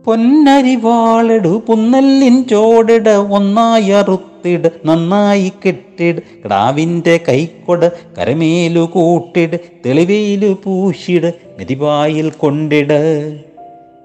പൊന്നരിവാളിടു 0.05 1.63
പുന്നല്ലിൻ 1.67 2.47
ചോടിട 2.47 3.09
ഒന്നായി 3.09 3.89
അറുത്തിട് 3.89 4.71
നന്നായി 4.85 5.51
കെട്ടിട് 5.67 6.21
കിടാവിന്റെ 6.43 7.19
കൈക്കൊട് 7.29 7.91
കരമേലു 8.17 8.79
കൂട്ടിട് 8.79 9.59
തെളിവേലു 9.85 10.57
പൂശിട് 10.63 11.33
മെതിവായിൽ 11.59 12.29
കൊണ്ടിട്. 12.29 13.39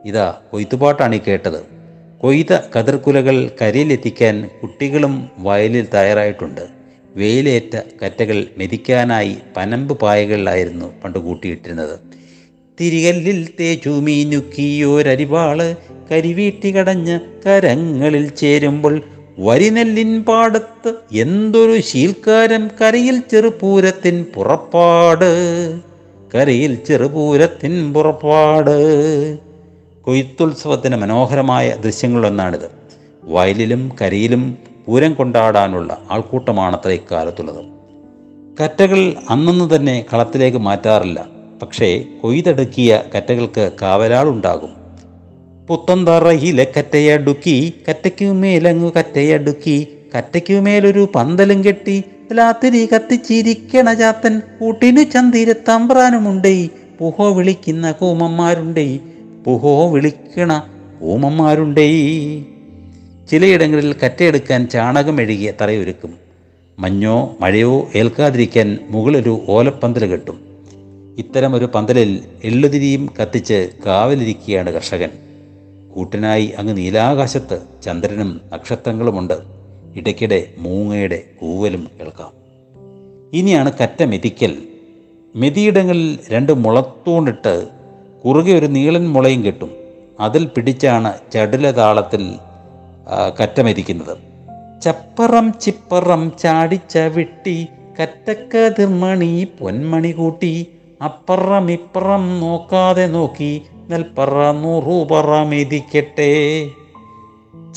ഇതാ 0.05 0.35
കൊയ്ത്തുപാട്ടാണ് 0.53 1.21
കേട്ടത്. 1.21 1.67
കൊയ്ത 2.19 2.59
കതിർക്കുലകൾ 2.77 3.51
കരയിലെത്തിക്കാൻ 3.63 4.51
കുട്ടികളും 4.63 5.29
വയലിൽ 5.39 5.89
തയ്യാറായിട്ടുണ്ട്. 5.95 6.78
വെയിലേറ്റ 7.19 7.81
കറ്റകൾ 8.05 8.47
മെതിക്കാനായി 8.59 9.37
പനമ്പ് 9.57 10.01
പായകളിലായിരുന്നു 10.01 10.93
പണ്ട് 11.05 11.19
കൂട്ടിയിട്ടിരുന്നത്. 11.19 11.99
തിരികല്ലിൽ 12.81 13.49
തേച്ചു 13.61 13.89
മീനുക്കിയോരരിവാൾ 13.89 15.77
കരിവീട്ടി 16.11 16.77
കടഞ്ഞ് 16.77 17.21
കരങ്ങളിൽ 17.47 18.29
ചേരുമ്പോൾ 18.29 19.03
വരിനെല്ലിൻ 19.39 20.25
പാടത്ത് 20.25 20.95
എന്തൊരു 21.13 21.81
ശീൽക്കാരം 21.81 22.71
കരയിൽ 22.81 23.23
ചെറുപൂരത്തിൻ 23.31 24.27
പുറപ്പാട്. 24.35 25.31
കരയിൽ 26.35 26.75
ചെറുപൂരത്തിൻ 26.75 27.93
പുറപ്പാട്. 27.93 28.77
കൊയ്ത്തുത്സവത്തിന് 30.03 30.97
മനോഹരമായ 30.97 31.77
ദൃശ്യങ്ങളിലൊന്നാണിത്. 31.85 32.71
വയലിലും 33.25 33.83
കരയിലും 34.03 34.68
പൂരം 34.89 35.15
കൊണ്ടാടാനുള്ള 35.15 35.99
ആൾക്കൂട്ടമാണത്ര 36.11 36.91
ഇക്കാലത്തുള്ളത്. 36.91 37.65
കറ്റകൾ 38.63 39.15
അന്നന്ന് 39.31 39.77
തന്നെ 39.77 40.05
കളത്തിലേക്ക് 40.13 40.59
മാറ്റാറില്ല. 40.59 41.27
പക്ഷേ 41.63 42.05
കൊയ്തെടുക്കിയ 42.23 43.03
കറ്റകൾക്ക് 43.17 43.71
കാവലാളുണ്ടാകും. 43.83 44.69
പുത്തന്തറയിലെ 45.67 46.73
കറ്റയടുക്കി 46.79 47.73
കറ്റയ്ക്കുമേലങ്ങു 47.89 48.93
കറ്റയടുക്കി 48.99 49.89
കറ്റയ്ക്കുമേലൊരു 50.17 51.09
പന്തലും 51.15 51.65
കെട്ടി 51.65 52.05
രാത്രി 52.39 52.89
കത്തിച്ചിരിക്കണ 52.95 53.93
ചാത്തൻ 53.93 54.43
കൂട്ടിനു 54.61 55.03
ചന്തിരത്തമ്പ്രാനുമുണ്ടേ 55.03 56.69
പുഹോ 57.01 57.35
വിളിക്കുന്ന 57.35 57.93
കൂമന്മാരുണ്ടേ 57.93 58.99
പുഹോ 59.47 59.91
വിളിക്കണ 59.91 60.63
കൂമന്മാരുണ്ടേ. 61.01 61.91
ചിലയിടങ്ങളിൽ 63.31 63.95
കറ്റയെടുക്കാൻ 64.05 64.69
ചാണകം 64.69 65.21
എഴുകിയ 65.21 65.53
തറയൊരുക്കും. 65.61 66.15
മഞ്ഞോ 66.79 67.37
മഴയോ 67.41 67.89
ഏൽക്കാതിരിക്കാൻ 67.95 68.79
മുകളിലൊരു 68.91 69.41
ഓലപ്പന്തൽ 69.49 70.07
കെട്ടും. 70.07 70.41
ഇത്തരം 71.19 71.55
ഒരു 71.55 71.65
പന്തലിൽ 71.65 72.21
എള്ളുതിരിയും 72.45 73.11
കത്തിച്ച് 73.23 73.69
കാവലിരിക്കുകയാണ് 73.87 74.71
കർഷകൻ. 74.71 75.11
കൂട്ടനായി 75.95 76.53
അങ്ങ് 76.59 76.77
നീലാകാശത്ത് 76.77 77.61
ചന്ദ്രനും 77.85 78.41
നക്ഷത്രങ്ങളുമുണ്ട്. 78.53 79.35
ഇടയ്ക്കിടെ 79.95 80.47
മൂങ്ങയുടെ 80.59 81.23
കൂവലും 81.41 81.89
കേൾക്കാം. 82.01 82.33
ഇനിയാണ് 83.33 83.73
കറ്റ 83.83 84.03
മെതിക്കൽ. 84.03 84.57
മെതിയിടങ്ങളിൽ 85.37 86.19
രണ്ട് 86.31 86.53
മുളത്തൂണിട്ട് 86.53 87.69
കുറുകെ 88.27 88.53
ഒരു 88.53 88.67
നീളൻ 88.67 89.09
മുളയും 89.09 89.47
കെട്ടും. 89.47 89.71
അതിൽ 90.21 90.47
പിടിച്ചാണ് 90.47 91.13
ചടുല 91.35 91.71
താളത്തിൽ 91.71 92.35
ആ, 93.11 93.33
കറ്റ 93.43 93.61
ചപ്പറം 94.85 95.53
ചിപ്പറം 95.61 96.33
ചാടിച്ച 96.43 96.99
വിട്ടി 96.99 97.69
കറ്റക്കതിർമണി 98.03 99.47
പൊന്മണി 99.61 100.13
കൂട്ടി 100.13 100.67
അപ്പറം 101.05 101.71
ഇപ്പറം 101.71 102.41
നോക്കാതെ 102.41 103.07
നോക്കി 103.07 103.63
നെൽപ്പറ 103.91 104.51
നൂറുപറ 104.51 105.43
മെതിക്കട്ടെ. 105.43 106.33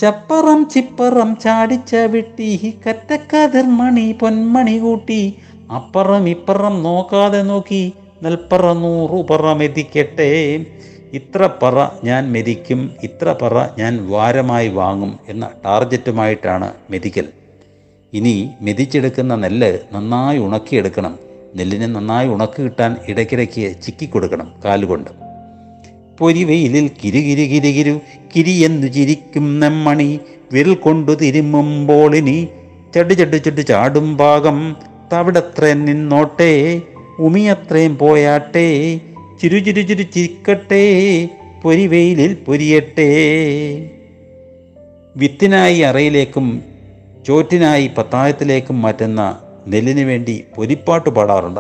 ചപ്പറം 0.02 0.68
ചിപ്പറം 0.74 1.38
ചാടിച്ച 1.44 1.96
വിട്ടി 1.96 2.74
കറ്റക്കതിർമണി 2.90 4.12
പൊന്മണി 4.12 4.78
കൂട്ടി 4.78 5.34
അപ്പറം 5.76 6.30
ഇപ്പറം 6.30 6.84
നോക്കാതെ 6.84 7.42
നോക്കി 7.42 7.94
നെൽപ്പറ 8.24 8.74
നൂറുപറ 8.74 9.54
മെതിക്കട്ടെ. 9.54 10.32
ഇത്ര 11.14 11.50
പറ 11.64 11.88
ഞാൻ 12.04 12.32
മെതിക്കും 12.32 12.92
ഇത്ര 13.04 13.36
പറ 13.42 13.70
ഞാൻ 13.80 14.08
വാരമായി 14.10 14.68
വാങ്ങും 14.68 15.20
എന്ന 15.30 15.50
ടാർഗറ്റുമായിട്ടാണ് 15.66 16.72
മെതിക്കൽ. 16.92 17.26
ഇനി 18.14 18.50
മെതിച്ചെടുക്കുന്ന 18.62 19.36
നെല്ല് 19.36 19.80
നന്നായി 19.94 20.38
ഉണക്കിയെടുക്കണം. 20.38 21.20
നെല്ലിനെ 21.56 21.88
നന്നായി 21.88 22.28
ഉണക്ക് 22.28 22.62
കിട്ടാൻ 22.62 22.98
ഇടയ്ക്കിടയ്ക്ക് 23.08 23.82
ചിക്കി 23.82 24.06
കൊടുക്കണം 24.06 24.54
കാലുകൊണ്ട് 24.66 25.10
പൊരിവെയിലിൽ 26.20 26.92
കിരുകിരു 27.04 27.42
കിരുകിരു 27.42 28.00
കിരിയെന്നു 28.36 28.88
ചിരിക്കും 28.88 29.60
നെമ്മണി 29.60 30.20
വിരൽ 30.52 30.74
കൊണ്ടു 30.74 31.12
തിരുമുമ്പോളിനി 31.12 32.48
ചടു 32.96 33.14
ചടു 33.14 33.38
ചടു 33.38 33.62
ചാടും 33.62 34.18
ഭാഗം 34.18 34.76
തവിടത്രേ 35.14 35.74
നിന്നോട്ടെ 35.74 36.82
ഉമിയത്രയും 37.20 37.98
പോയാട്ടെ 37.98 38.68
ചിരു 39.42 39.60
ചിരു 39.60 39.82
ചിരു 39.82 40.04
ചിരിക്കട്ടെ 40.04 40.84
പൊരിവെയിലിൽ 41.62 42.34
പൊരിയട്ടെ. 42.34 43.08
വിത്തിനായി 45.18 45.80
അറയിലേക്കും 45.80 46.64
ചോറ്റിനായി 47.28 47.92
പത്തായത്തിലേക്കും 47.98 48.82
മാറ്റുന്ന 48.82 49.38
നെല്ലിന് 49.68 50.00
വേണ്ടി 50.00 50.44
പൊരിപ്പാട്ട് 50.56 51.10
പാടാറുണ്ട്. 51.10 51.60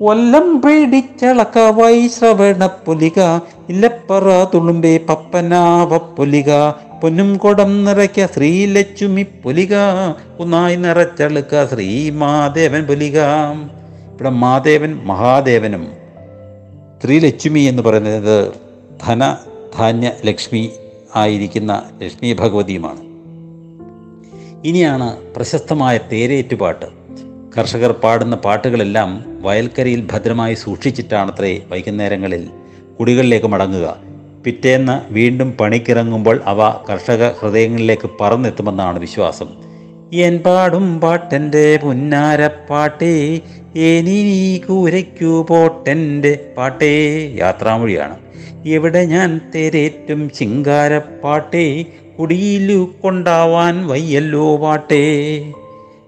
വല്ലം 0.00 0.60
പേടിച്ചളക്കവായി 0.60 2.08
ശ്രവണ 2.08 2.66
പുലിക 2.66 3.20
ഇല്ലപ്പറ 3.68 4.44
തുളുമ്പേ 4.54 5.00
പപ്പനാവ 5.08 5.98
പുലിക 5.98 6.70
പൊന്നും 7.02 7.36
കൊടം 7.36 7.84
നിറയ്ക്ക 7.84 8.26
ശ്രീലച്ചുമി 8.26 9.22
പുലിക 9.44 9.74
ഒന്നായി 10.40 10.76
നിറച്ചളുക്ക 10.76 11.64
ശ്രീ 11.64 12.10
മാദേവൻ 12.10 12.82
പുലിക. 12.82 13.18
ഇവിടെ 14.12 14.30
മാദേവൻ 14.30 14.94
മഹാദേവനും 15.04 16.01
ശ്രീലക്ഷ്മി 17.02 17.60
എന്ന് 17.60 17.82
പറയുന്നത് 17.82 18.52
ധന 19.06 19.36
ധാന്യ 19.78 20.12
ലക്ഷ്മി 20.24 20.70
ആയിരിക്കുന്ന 21.16 21.82
ലക്ഷ്മി 22.02 22.32
ഭഗവതിയുമാണ്. 22.32 23.00
ഇനിയാണ് 24.66 25.16
പ്രശസ്തമായ 25.36 25.98
തേരേറ്റുപാട്ട്. 26.12 26.86
കർഷകർ 27.58 27.92
പാടുന്ന 27.92 28.36
പാട്ടുകളെല്ലാം 28.36 29.24
വയൽക്കരയിൽ 29.40 30.08
ഭദ്രമായി 30.12 30.54
സൂക്ഷിച്ചിട്ടാണത്രേ 30.54 31.62
വൈകുന്നേരങ്ങളിൽ 31.68 32.50
കുടികളിലേക്ക് 33.00 33.46
മടങ്ങുക. 33.46 33.96
പിറ്റേന്ന് 34.44 35.12
വീണ്ടും 35.12 35.52
പണിക്കിറങ്ങുമ്പോൾ 35.52 36.40
അവ 36.44 36.58
കർഷക 36.90 37.28
ഹൃദയങ്ങളിലേക്ക് 37.28 38.10
പറന്നെത്തുമെന്നാണ് 38.20 38.98
വിശ്വാസം. 38.98 39.46
എൻ 40.12 40.38
പാടും 40.38 41.00
പാട്ടെന്റെ 41.00 41.78
പുന്നാരപ്പാട്ടേ 41.82 43.40
ഏനി 43.76 44.10
നീ 44.10 44.58
കൂരയ്ക്കു 44.58 45.46
പോട്ടെന്റെ 45.50 46.54
പാട്ടേ. 46.56 46.92
യാത്രാമൊഴിയാണ്. 47.38 48.18
എവിടെ 48.66 49.04
ഞാൻ 49.04 49.40
തേരേറ്റും 49.54 50.30
ചിങ്കാരപ്പാട്ടേ 50.30 51.84
കുടിയിലു 52.20 52.94
കൊണ്ടാവാൻ 53.02 53.88
വയ്യല്ലോ 53.88 54.56
പാട്ടേ. 54.56 55.04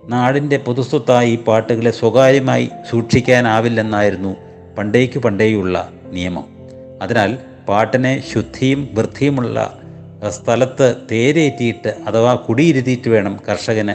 നാടിന്റെ 0.08 0.56
പൊതുസ്വത്തായി 0.56 1.38
പാട്ടുകളെ 1.48 1.90
സ്വകാര്യമായി 1.90 2.68
സൂക്ഷിക്കാനാവില്ലെന്നായിരുന്നു 2.90 4.36
പണ്ടേക്കു 4.78 5.18
പണ്ടേയുള്ള 5.18 5.92
നിയമം. 6.10 6.44
അതിനാൽ 7.02 7.38
പാട്ടിനെ 7.68 8.22
ശുദ്ധിയും 8.34 8.88
വൃത്തിയുമുള്ള 8.94 9.78
സ്ഥലത്ത് 10.28 10.94
തേരേറ്റിയിട്ട് 11.12 11.94
അഥവാ 12.06 12.34
കുടിയിരുത്തിയിട്ട് 12.34 13.08
വേണം 13.08 13.40
കർഷകന് 13.48 13.94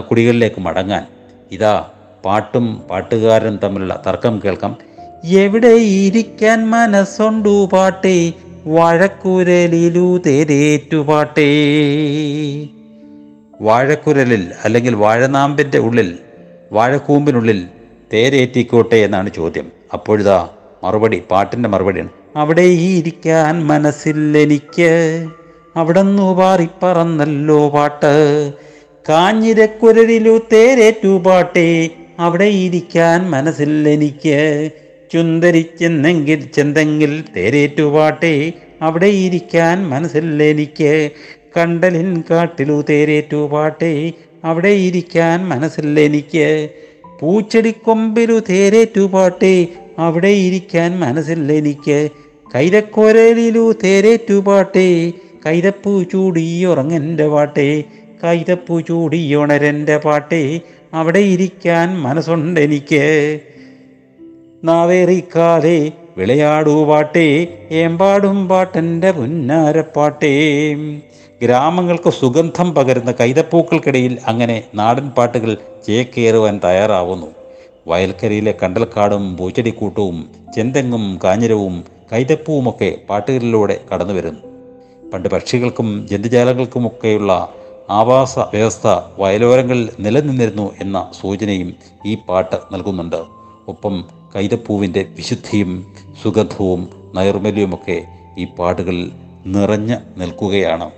കുടികളിലേക്ക് 0.00 0.60
മടങ്ങാൻ. 0.60 1.06
ഇതാ 1.52 1.86
പാട്ടും 2.24 2.82
പാട്ടുകാരനും 2.90 3.60
തമ്മിലുള്ള 3.64 4.02
തർക്കം 4.06 4.42
കേൾക്കാം. 4.44 4.76
എവിടെ 5.24 5.68
ഇരിക്കാൻ 5.68 6.70
മനസ്സുണ്ടു 6.70 7.68
പാട്ടേ? 7.72 8.32
വാഴക്കുരലിലു 8.66 10.22
തേരേറ്റു 10.26 10.96
പാട്ടേ. 10.96 11.50
വാഴക്കുരലിൽ 13.60 14.52
അല്ലെങ്കിൽ 14.64 14.94
വാഴനാമ്പിന്റെ 14.94 15.78
ഉള്ളിൽ 15.78 16.18
വാഴക്കൂമ്പിനുള്ളിൽ 16.72 17.68
തേരേറ്റിക്കോട്ടെ 18.12 18.96
എന്നാണ് 18.96 19.30
ചോദ്യം. 19.36 19.72
അപ്പോഴിതാ 19.92 20.48
മറുപടി 20.84 21.22
പാട്ടിന്റെ 21.30 21.68
മറുപടിയാണ്. 21.68 22.08
അവിടെ 22.36 22.62
ഇരിക്കാൻ 22.62 23.66
മനസ്സില്ലെനിക്ക് 23.66 25.26
അവിടെ 25.76 26.02
നിന്നു 26.02 26.34
പാറിപ്പറന്നല്ലോ 26.34 27.68
പാട്ട്. 27.68 28.52
കാഞ്ഞിരക്കുരലിലു 29.08 30.40
തേരേറ്റു 30.52 31.08
പാട്ടേ. 31.08 31.88
അവിടെ 32.20 32.44
ഇരിക്കാൻ 32.44 33.30
മനസ്സില്ലെനിക്ക്. 33.30 34.70
ചുന്തരിച്ചെന്നെങ്കിൽ 35.12 36.40
ചെന്തെങ്കിൽ 36.54 37.24
തേരേറ്റു 37.36 37.82
പാട്ടേ 37.82 38.52
അവിടെ 38.82 39.06
ഇരിക്കാൻ 39.06 39.88
മനസ്സില്ലെനിക്ക്. 39.88 41.10
കണ്ടലിൻ 41.56 42.22
കാട്ടിലു 42.30 42.84
തേരേറ്റു 42.90 43.48
പാട്ടേ 43.52 44.12
അവിടെ 44.44 44.68
ഇരിക്കാൻ 44.68 45.48
മനസ്സില്ലെനിക്ക്. 45.48 46.68
പൂച്ചെടിക്കൊമ്പിലു 47.20 48.40
തേരേറ്റു 48.50 49.00
പാട്ടേ 49.00 49.66
അവിടെ 49.98 50.28
ഇരിക്കാൻ 50.28 51.00
മനസ്സില്ലെനിക്ക്. 51.00 52.08
കൈതക്കോരലിലു 52.54 53.74
തേരേറ്റു 53.84 54.34
പാട്ടേ 54.34 55.12
കൈതപ്പൂ 55.46 56.02
ചൂടിയുറങ്ങന്റെ 56.02 57.28
പാട്ടേ. 57.28 57.82
കൈതപ്പൂ 58.24 58.80
ചൂടിയുണരന്റെ 58.80 59.96
പാട്ടേ. 59.96 60.60
അവിടെ 60.94 61.18
ഇരിക്കാൻ 61.18 62.00
മനസ്സുണ്ടെനിക്ക്. 62.00 63.40
നാവേറിക്കാതെ 64.64 65.92
വിളയാടൂ 66.16 66.84
പാട്ടേ 66.84 67.46
ഏമ്പാടും 67.70 68.48
പാട്ടെന്റെ 68.48 69.10
പുന്നാരപ്പാട്ടേ. 69.10 70.32
ഗ്രാമങ്ങൾക്ക് 71.42 72.10
സുഗന്ധം 72.10 72.74
പകരുന്ന 72.74 73.12
കൈതപ്പൂക്കൾക്കിടയിൽ 73.12 74.18
അങ്ങനെ 74.26 74.64
നാടൻ 74.74 75.08
പാട്ടുകൾ 75.08 75.56
ചേക്കേറുവാൻ 75.86 76.60
തയ്യാറാവുന്നു. 76.64 77.26
വയൽക്കരയിലെ 77.86 78.54
കണ്ടൽക്കാടും 78.62 79.36
പൂച്ചെടിക്കൂട്ടവും 79.36 80.28
ചെന്തെങ്ങും 80.56 81.18
കാഞ്ഞിരവും 81.24 81.84
കൈതപ്പൂവുമൊക്കെ 82.12 82.98
പാട്ടുകളിലൂടെ 83.10 83.80
കടന്നു 83.94 84.14
വരുന്നു 84.14 84.40
പണ്ട് 85.10 85.28
പക്ഷികൾക്കും 85.28 86.06
ജന്തുജാലങ്ങൾക്കുമൊക്കെയുള്ള 86.10 87.48
ആവാസ 87.90 88.38
വ്യവസ്ഥ 88.38 88.86
വയലോരങ്ങളിൽ 89.18 89.90
നിലനിന്നിരുന്നു 90.00 90.74
എന്ന 90.80 91.10
സൂചനയും 91.20 91.74
ഈ 92.06 92.14
പാട്ട് 92.14 92.56
നൽകുന്നുണ്ട്. 92.72 93.16
ഒപ്പം 93.68 94.04
കൈതപ്പൂവിന്റെ 94.36 95.06
വിശുദ്ധിയും 95.10 95.86
സുഗന്ധവും 96.22 96.90
നൈർമല്യവുമൊക്കെ 97.14 98.06
ഈ 98.38 98.44
പാട്ടുകളിൽ 98.44 99.12
നിറഞ്ഞു 99.46 99.96
നിൽക്കുകയാണ്. 100.16 100.90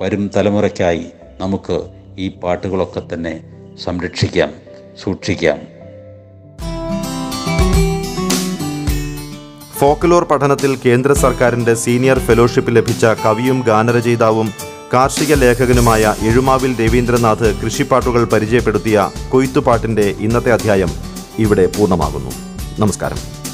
വരും 0.00 0.30
തലമുറയ്ക്കായി 0.36 1.06
നമുക്ക് 1.40 1.88
ഈ 2.18 2.28
പാട്ടുകളൊക്കെ 2.28 3.02
തന്നെ 3.14 3.40
സംരക്ഷിക്കാം 3.84 4.50
സൂക്ഷിക്കാം. 5.02 5.58
ഫോക്കലോർ 9.78 10.24
പഠനത്തിൽ 10.24 10.78
കേന്ദ്ര 10.86 11.12
സർക്കാരിന്റെ 11.12 11.74
സീനിയർ 11.74 12.18
ഫെലോഷിപ്പ് 12.18 12.76
ലഭിച്ച 12.76 13.04
കവിയും 13.04 13.64
ഗാനരചയിതാവും 13.66 14.75
കാർഷിക 14.92 15.34
ലേഖകനുമായ 15.34 16.14
എഴുമാവിൽ 16.22 16.72
രവീന്ദ്രനാഥ് 16.80 17.54
കൃഷിപ്പാട്ടുകൾ 17.64 18.24
പരിചയപ്പെടുത്തിയ 18.24 19.10
കൊയ്ത്തുപാട്ടിന്റെ 19.28 20.14
ഇന്നത്തെ 20.20 20.52
അധ്യായം 20.52 20.90
ഇവിടെ 21.38 21.66
പൂർണമാകുന്നു. 21.66 22.30
നമസ്കാരം. 22.78 23.45